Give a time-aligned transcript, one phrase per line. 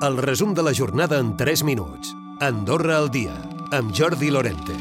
[0.00, 2.12] El resum de la jornada en 3 minuts.
[2.38, 3.32] Andorra al dia,
[3.74, 4.76] amb Jordi Lorente.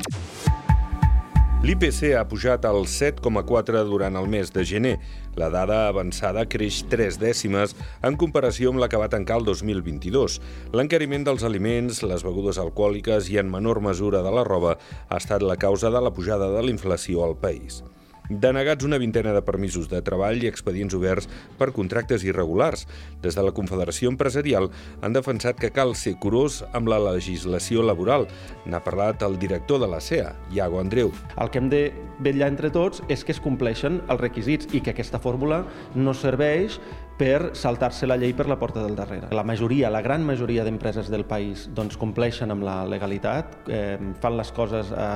[1.66, 4.93] L'IPC ha pujat al 7,4 durant el mes de gener.
[5.33, 7.73] La dada avançada creix 3 dècimes
[8.05, 10.38] en comparació amb la que va tancar el 2022.
[10.77, 15.41] L'encariment dels aliments, les begudes alcohòliques i en menor mesura de la roba ha estat
[15.41, 17.81] la causa de la pujada de la inflació al país
[18.30, 22.88] denegats una vintena de permisos de treball i expedients oberts per contractes irregulars.
[23.23, 24.70] Des de la Confederació Empresarial
[25.02, 28.28] han defensat que cal ser curós amb la legislació laboral.
[28.65, 31.11] N'ha parlat el director de la CEA, Iago Andreu.
[31.37, 31.84] El que hem de
[32.20, 35.64] vetllar entre tots és que es compleixen els requisits i que aquesta fórmula
[35.95, 36.80] no serveix
[37.17, 39.31] per saltar-se la llei per la porta del darrere.
[39.34, 44.38] La majoria, la gran majoria d'empreses del país doncs, compleixen amb la legalitat, eh, fan
[44.38, 45.08] les coses eh,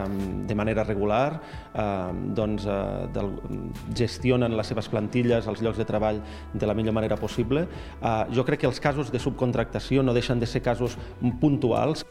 [0.50, 1.40] de manera regular,
[1.74, 1.86] eh,
[2.34, 3.34] doncs, eh, del,
[3.98, 6.22] gestionen les seves plantilles, els llocs de treball
[6.54, 7.68] de la millor manera possible.
[8.02, 10.98] Eh, jo crec que els casos de subcontractació no deixen de ser casos
[11.42, 12.06] puntuals.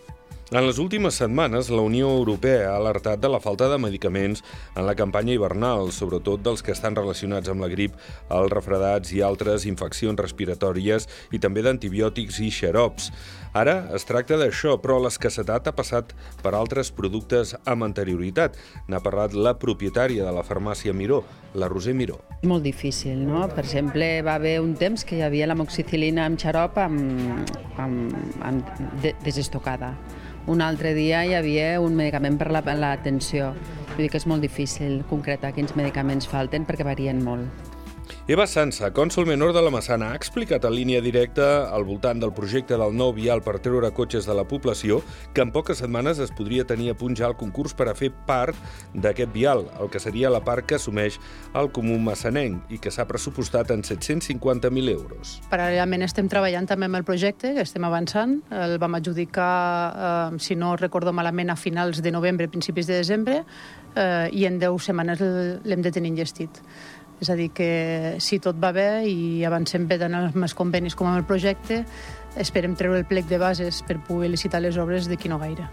[0.50, 4.40] En les últimes setmanes, la Unió Europea ha alertat de la falta de medicaments
[4.74, 7.94] en la campanya hivernal, sobretot dels que estan relacionats amb la grip,
[8.34, 13.12] els refredats i altres infeccions respiratòries i també d'antibiòtics i xarops.
[13.54, 16.10] Ara es tracta d'això, però l'escassetat ha passat
[16.42, 18.58] per altres productes amb anterioritat.
[18.90, 21.20] N'ha parlat la propietària de la farmàcia Miró,
[21.54, 22.18] la Roser Miró.
[22.42, 23.44] Molt difícil, no?
[23.54, 28.18] Per exemple, va haver un temps que hi havia la moxicilina amb xarop amb, amb,
[28.42, 29.94] amb de, desestocada
[30.46, 33.52] un altre dia hi havia un medicament per la, la tensió.
[33.90, 37.69] Vull dir que és molt difícil concretar quins medicaments falten perquè varien molt.
[38.30, 42.32] Eva Sansa, cònsol menor de la Massana, ha explicat en línia directa al voltant del
[42.36, 45.00] projecte del nou vial per treure cotxes de la població
[45.34, 48.12] que en poques setmanes es podria tenir a punt ja el concurs per a fer
[48.28, 48.58] part
[48.94, 51.18] d'aquest vial, el que seria la part que assumeix
[51.58, 55.38] el comú massanenc i que s'ha pressupostat en 750.000 euros.
[55.50, 58.38] Paral·lelament estem treballant també amb el projecte, que estem avançant.
[58.54, 59.50] El vam adjudicar,
[60.34, 63.44] eh, si no recordo malament, a finals de novembre, principis de desembre,
[63.96, 66.62] eh, i en 10 setmanes l'hem de tenir enllestit.
[67.20, 70.96] És a dir, que si tot va bé i avancem bé tant amb els convenis
[70.96, 71.84] com amb el projecte,
[72.40, 75.68] esperem treure el plec de bases per poder licitar les obres d'aquí no gaire.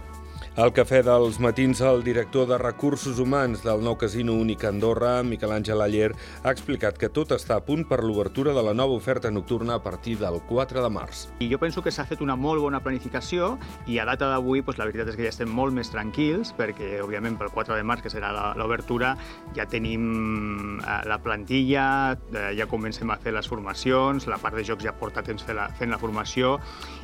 [0.58, 5.52] Al cafè dels matins, el director de Recursos Humans del nou Casino Únic Andorra, Miquel
[5.54, 6.08] Àngel Aller,
[6.42, 9.84] ha explicat que tot està a punt per l'obertura de la nova oferta nocturna a
[9.86, 11.28] partir del 4 de març.
[11.46, 13.52] I jo penso que s'ha fet una molt bona planificació
[13.86, 16.90] i a data d'avui doncs, la veritat és que ja estem molt més tranquils perquè,
[17.06, 19.14] òbviament, pel 4 de març, que serà l'obertura,
[19.54, 21.86] ja tenim eh, la plantilla,
[22.34, 25.62] eh, ja comencem a fer les formacions, la part de jocs ja porta temps fent
[25.62, 26.58] la, fent la formació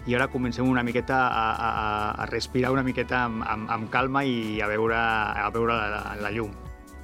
[0.10, 1.72] i ara comencem una miqueta a, a,
[2.18, 6.32] a respirar una miqueta amb, amb, amb calma i a veure, a veure la, la
[6.32, 6.54] llum.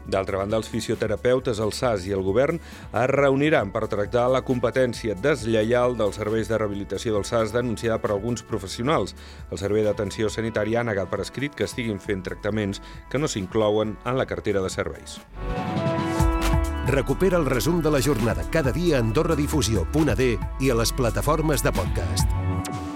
[0.10, 5.14] D'altra banda, els fisioterapeutes, el SAS i el govern es reuniran per tractar la competència
[5.14, 9.16] deslleial dels serveis de rehabilitació del SAS denunciada per alguns professionals.
[9.52, 13.98] El Servei d'Atenció Sanitària ha negat per escrit que estiguin fent tractaments que no s'inclouen
[14.06, 15.20] en la cartera de serveis.
[16.90, 20.30] Recupera el resum de la jornada cada dia a AndorraDifusió.d
[20.60, 22.89] i a les plataformes de podcast.